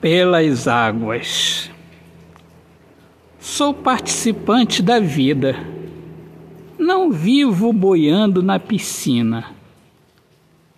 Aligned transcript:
pelas 0.00 0.68
águas. 0.68 1.70
Sou 3.38 3.72
participante 3.72 4.82
da 4.82 5.00
vida. 5.00 5.56
Não 6.78 7.10
vivo 7.10 7.72
boiando 7.72 8.42
na 8.42 8.58
piscina. 8.58 9.52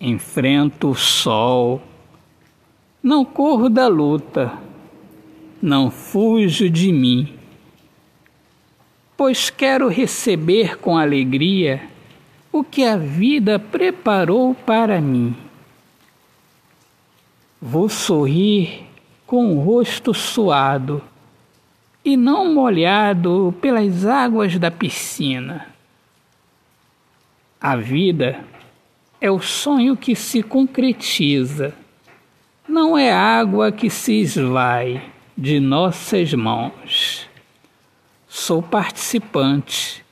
Enfrento 0.00 0.90
o 0.90 0.94
sol. 0.94 1.82
Não 3.02 3.24
corro 3.24 3.68
da 3.68 3.88
luta. 3.88 4.52
Não 5.60 5.90
fujo 5.90 6.70
de 6.70 6.92
mim. 6.92 7.34
Pois 9.16 9.50
quero 9.50 9.88
receber 9.88 10.78
com 10.78 10.96
alegria 10.96 11.82
o 12.52 12.62
que 12.62 12.84
a 12.84 12.96
vida 12.96 13.58
preparou 13.58 14.54
para 14.54 15.00
mim. 15.00 15.36
Vou 17.60 17.88
sorrir 17.88 18.87
com 19.28 19.54
o 19.54 19.60
rosto 19.60 20.14
suado 20.14 21.02
e 22.02 22.16
não 22.16 22.54
molhado 22.54 23.54
pelas 23.60 24.06
águas 24.06 24.58
da 24.58 24.70
piscina. 24.70 25.66
A 27.60 27.76
vida 27.76 28.42
é 29.20 29.30
o 29.30 29.38
sonho 29.38 29.98
que 29.98 30.16
se 30.16 30.42
concretiza, 30.42 31.74
não 32.66 32.96
é 32.96 33.12
água 33.12 33.70
que 33.70 33.90
se 33.90 34.14
esvai 34.14 35.02
de 35.36 35.60
nossas 35.60 36.32
mãos. 36.32 37.28
Sou 38.26 38.62
participante, 38.62 40.02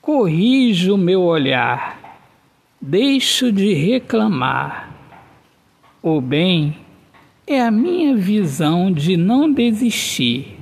corrijo 0.00 0.96
meu 0.96 1.22
olhar, 1.22 1.98
deixo 2.80 3.50
de 3.50 3.74
reclamar. 3.74 4.88
O 6.00 6.20
bem 6.20 6.76
é 7.52 7.60
a 7.60 7.68
minha 7.68 8.14
visão 8.14 8.92
de 8.92 9.16
não 9.16 9.52
desistir. 9.52 10.56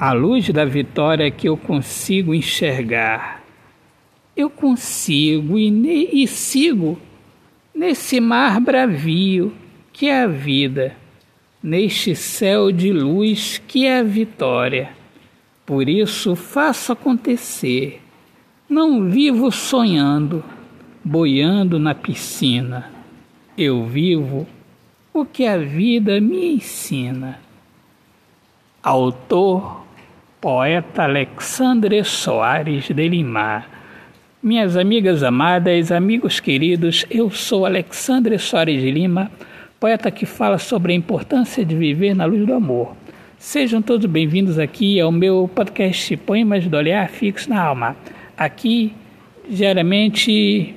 A 0.00 0.14
luz 0.14 0.48
da 0.48 0.64
vitória 0.64 1.30
que 1.30 1.46
eu 1.46 1.58
consigo 1.58 2.34
enxergar. 2.34 3.44
Eu 4.34 4.48
consigo 4.48 5.58
e, 5.58 6.22
e 6.22 6.26
sigo 6.26 6.98
nesse 7.74 8.18
mar 8.18 8.58
bravio 8.62 9.52
que 9.92 10.06
é 10.06 10.22
a 10.22 10.26
vida, 10.26 10.96
neste 11.62 12.16
céu 12.16 12.72
de 12.72 12.90
luz 12.90 13.60
que 13.68 13.84
é 13.84 13.98
a 13.98 14.02
vitória. 14.02 14.88
Por 15.66 15.86
isso 15.86 16.34
faço 16.34 16.92
acontecer. 16.92 18.00
Não 18.66 19.10
vivo 19.10 19.52
sonhando, 19.52 20.42
boiando 21.04 21.78
na 21.78 21.94
piscina. 21.94 22.90
Eu 23.56 23.84
vivo 23.84 24.46
o 25.18 25.24
que 25.24 25.46
a 25.46 25.56
vida 25.56 26.20
me 26.20 26.56
ensina. 26.56 27.38
Autor, 28.82 29.86
poeta 30.38 31.04
Alexandre 31.04 32.04
Soares 32.04 32.88
de 32.88 33.08
Lima. 33.08 33.64
Minhas 34.42 34.76
amigas 34.76 35.22
amadas, 35.22 35.90
amigos 35.90 36.38
queridos, 36.38 37.06
eu 37.10 37.30
sou 37.30 37.64
Alexandre 37.64 38.38
Soares 38.38 38.82
de 38.82 38.90
Lima, 38.90 39.30
poeta 39.80 40.10
que 40.10 40.26
fala 40.26 40.58
sobre 40.58 40.92
a 40.92 40.96
importância 40.96 41.64
de 41.64 41.74
viver 41.74 42.14
na 42.14 42.26
luz 42.26 42.44
do 42.44 42.52
amor. 42.52 42.94
Sejam 43.38 43.80
todos 43.80 44.04
bem-vindos 44.04 44.58
aqui 44.58 45.00
ao 45.00 45.10
meu 45.10 45.50
podcast 45.54 46.14
Poemas 46.18 46.66
do 46.66 46.76
Olhar 46.76 47.08
Fixo 47.08 47.48
na 47.48 47.62
Alma. 47.62 47.96
Aqui, 48.36 48.92
diariamente, 49.48 50.74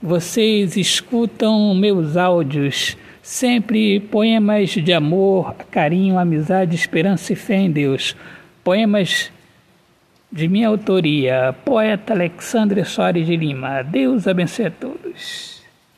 vocês 0.00 0.76
escutam 0.76 1.74
meus 1.74 2.16
áudios 2.16 2.96
Sempre 3.22 4.00
poemas 4.00 4.70
de 4.70 4.92
amor, 4.92 5.54
carinho, 5.70 6.18
amizade, 6.18 6.74
esperança 6.74 7.32
e 7.32 7.36
fé 7.36 7.54
em 7.54 7.70
Deus. 7.70 8.16
Poemas 8.64 9.30
de 10.30 10.48
minha 10.48 10.66
autoria, 10.66 11.54
poeta 11.64 12.14
Alexandre 12.14 12.84
Soares 12.84 13.24
de 13.24 13.36
Lima. 13.36 13.82
Deus 13.82 14.26
abençoe 14.26 14.66
a 14.66 14.70
todos. 14.72 15.51